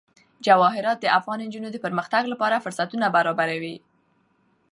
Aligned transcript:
جواهرات 0.45 0.97
د 1.01 1.05
افغان 1.19 1.39
نجونو 1.45 1.69
د 1.71 1.77
پرمختګ 1.85 2.23
لپاره 2.33 2.61
فرصتونه 2.63 3.05
برابروي. 3.15 3.75